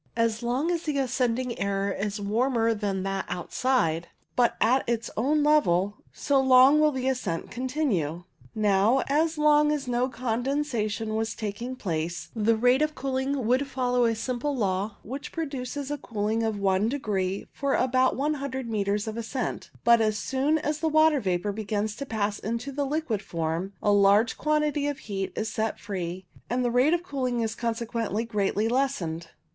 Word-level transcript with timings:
As 0.15 0.41
long 0.41 0.71
as 0.71 0.81
the 0.81 0.97
ascending 0.97 1.59
air 1.59 1.91
is 1.91 2.19
warmer 2.19 2.73
than 2.73 3.03
that 3.03 3.23
outside, 3.29 4.07
but 4.35 4.57
at 4.59 4.83
its 4.89 5.11
own 5.15 5.43
level, 5.43 5.97
so 6.11 6.39
long 6.41 6.79
will 6.79 6.97
ascent 6.97 7.51
continue. 7.51 8.23
Now, 8.55 9.03
as 9.07 9.37
long 9.37 9.71
as 9.71 9.87
no 9.87 10.09
condensation 10.09 11.13
was 11.13 11.35
taking 11.35 11.75
place, 11.75 12.29
the 12.35 12.55
rate 12.57 12.81
of 12.81 12.95
cooling 12.95 13.45
would 13.45 13.67
follow 13.67 14.05
a 14.05 14.15
simple 14.15 14.57
law 14.57 14.97
which 15.03 15.31
produces 15.31 15.91
a 15.91 15.99
cooling 15.99 16.41
of 16.41 16.65
i 16.65 16.79
degree 16.79 17.45
for 17.53 17.75
about 17.75 18.17
lOO 18.17 18.63
metres 18.63 19.07
of 19.07 19.17
ascent; 19.17 19.69
but 19.83 20.01
as 20.01 20.17
soon 20.17 20.57
as 20.57 20.81
water 20.81 21.19
vapour 21.19 21.51
begins 21.51 21.95
to 21.97 22.07
pass 22.07 22.39
into 22.39 22.71
the 22.71 22.87
liquid 22.87 23.21
form, 23.21 23.73
a 23.83 23.91
large 23.91 24.35
quantity 24.35 24.87
of 24.87 24.97
heat 24.97 25.31
is 25.35 25.53
set 25.53 25.79
free, 25.79 26.25
and 26.49 26.65
the 26.65 26.71
rate 26.71 26.95
of 26.95 27.03
cooling 27.03 27.41
is 27.41 27.53
consequently 27.53 28.25
greatly 28.25 28.67
lessened. 28.67 29.27